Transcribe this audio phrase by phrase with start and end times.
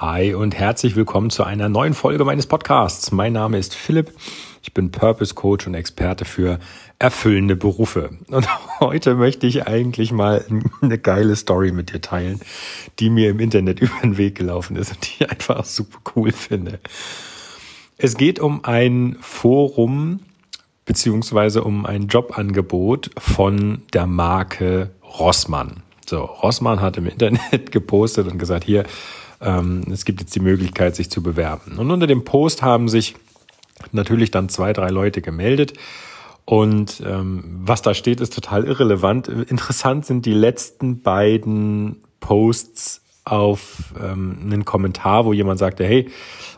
[0.00, 3.12] Hi und herzlich willkommen zu einer neuen Folge meines Podcasts.
[3.12, 4.10] Mein Name ist Philipp.
[4.62, 6.58] Ich bin Purpose Coach und Experte für
[6.98, 8.08] erfüllende Berufe.
[8.28, 8.48] Und
[8.80, 10.42] heute möchte ich eigentlich mal
[10.80, 12.40] eine geile Story mit dir teilen,
[12.98, 16.32] die mir im Internet über den Weg gelaufen ist und die ich einfach super cool
[16.32, 16.80] finde.
[17.98, 20.20] Es geht um ein Forum
[20.86, 25.82] beziehungsweise um ein Jobangebot von der Marke Rossmann.
[26.06, 28.84] So, Rossmann hat im Internet gepostet und gesagt, hier,
[29.40, 31.78] ähm, es gibt jetzt die Möglichkeit, sich zu bewerben.
[31.78, 33.16] Und unter dem Post haben sich
[33.92, 35.74] natürlich dann zwei, drei Leute gemeldet.
[36.44, 39.28] Und ähm, was da steht, ist total irrelevant.
[39.28, 46.10] Interessant sind die letzten beiden Posts auf ähm, einen Kommentar, wo jemand sagte, hey,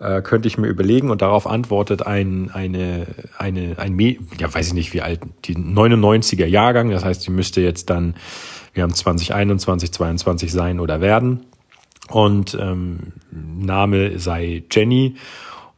[0.00, 3.06] äh, könnte ich mir überlegen und darauf antwortet ein, eine,
[3.38, 3.98] eine, ein,
[4.38, 8.14] ja, weiß ich nicht wie alt, die 99er Jahrgang, das heißt, die müsste jetzt dann,
[8.74, 11.44] wir haben 2021, 22 sein oder werden
[12.10, 15.16] und ähm, Name sei Jenny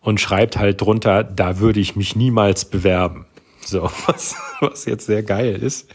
[0.00, 3.26] und schreibt halt drunter, da würde ich mich niemals bewerben.
[3.64, 5.90] So, was, was jetzt sehr geil ist.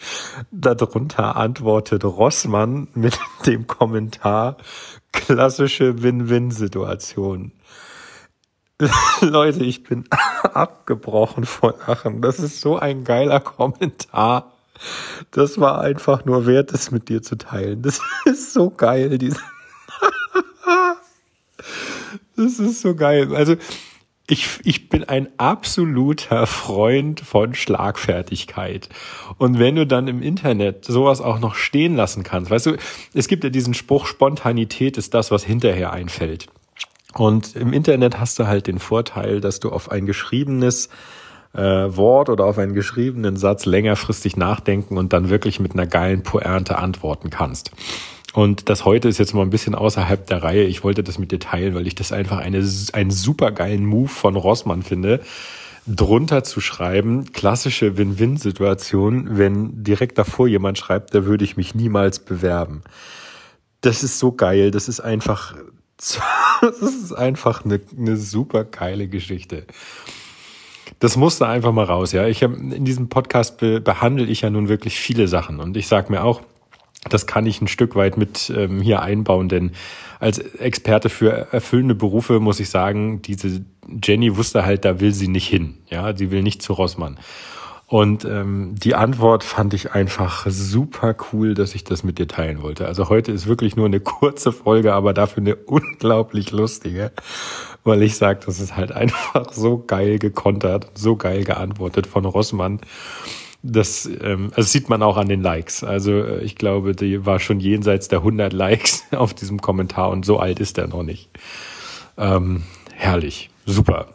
[0.52, 4.58] Darunter antwortet Rossmann mit dem Kommentar,
[5.12, 7.52] klassische Win-Win-Situation.
[9.22, 10.06] Leute, ich bin
[10.42, 12.22] abgebrochen von Lachen.
[12.22, 14.52] Das ist so ein geiler Kommentar.
[15.32, 17.82] Das war einfach nur wert, es mit dir zu teilen.
[17.82, 19.40] Das ist so geil, diese
[22.36, 23.36] das ist so geil.
[23.36, 23.56] Also
[24.28, 28.88] ich, ich bin ein absoluter Freund von Schlagfertigkeit.
[29.38, 32.78] Und wenn du dann im Internet sowas auch noch stehen lassen kannst, weißt du,
[33.14, 36.48] es gibt ja diesen Spruch, Spontanität ist das, was hinterher einfällt.
[37.14, 40.90] Und im Internet hast du halt den Vorteil, dass du auf ein geschriebenes
[41.54, 46.24] äh, Wort oder auf einen geschriebenen Satz längerfristig nachdenken und dann wirklich mit einer geilen
[46.24, 47.72] Pointe antworten kannst.
[48.34, 50.64] Und das heute ist jetzt mal ein bisschen außerhalb der Reihe.
[50.64, 54.36] Ich wollte das mit dir teilen, weil ich das einfach eine, einen supergeilen Move von
[54.36, 55.22] Rossmann finde,
[55.86, 62.20] drunter zu schreiben, klassische Win-Win-Situation, wenn direkt davor jemand schreibt, da würde ich mich niemals
[62.20, 62.82] bewerben.
[63.82, 64.72] Das ist so geil.
[64.72, 65.56] Das ist einfach,
[66.62, 69.68] das ist einfach eine, eine super geile Geschichte.
[71.00, 72.28] Das musste einfach mal raus, ja.
[72.28, 75.88] Ich habe in diesem Podcast be behandle ich ja nun wirklich viele Sachen und ich
[75.88, 76.42] sag mir auch,
[77.14, 79.72] das kann ich ein Stück weit mit ähm, hier einbauen, denn
[80.20, 83.64] als Experte für erfüllende Berufe muss ich sagen, diese
[84.04, 85.78] Jenny wusste halt, da will sie nicht hin.
[85.90, 87.18] Ja, sie will nicht zu Rossmann.
[87.88, 92.64] Und ähm, die Antwort fand ich einfach super cool, dass ich das mit dir teilen
[92.64, 92.88] wollte.
[92.88, 97.12] Also heute ist wirklich nur eine kurze Folge, aber dafür eine unglaublich lustige,
[97.84, 102.80] weil ich sage, das ist halt einfach so geil gekontert, so geil geantwortet von Rossmann.
[103.66, 105.86] Das, ähm, also sieht man auch an den Likes.
[105.86, 110.26] Also äh, ich glaube, die war schon jenseits der 100 Likes auf diesem Kommentar und
[110.26, 111.30] so alt ist er noch nicht.
[112.18, 112.64] Ähm,
[112.94, 114.08] herrlich, super.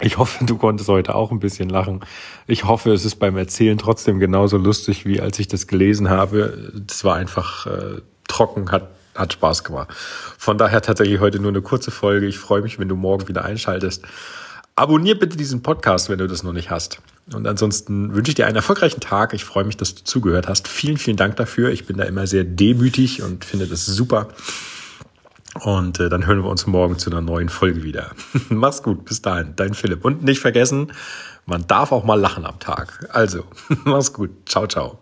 [0.00, 2.00] Ich hoffe, du konntest heute auch ein bisschen lachen.
[2.48, 6.72] Ich hoffe, es ist beim Erzählen trotzdem genauso lustig, wie als ich das gelesen habe.
[6.86, 9.90] Das war einfach äh, trocken, hat, hat Spaß gemacht.
[10.38, 12.26] Von daher tatsächlich heute nur eine kurze Folge.
[12.26, 14.04] Ich freue mich, wenn du morgen wieder einschaltest.
[14.74, 17.00] Abonnier bitte diesen Podcast, wenn du das noch nicht hast.
[17.32, 19.34] Und ansonsten wünsche ich dir einen erfolgreichen Tag.
[19.34, 20.66] Ich freue mich, dass du zugehört hast.
[20.66, 21.70] Vielen, vielen Dank dafür.
[21.70, 24.28] Ich bin da immer sehr demütig und finde das super.
[25.60, 28.12] Und äh, dann hören wir uns morgen zu einer neuen Folge wieder.
[28.48, 30.04] Mach's gut, bis dahin, dein Philipp.
[30.04, 30.92] Und nicht vergessen,
[31.44, 33.08] man darf auch mal lachen am Tag.
[33.12, 33.44] Also,
[33.84, 34.30] mach's gut.
[34.46, 34.98] Ciao, ciao.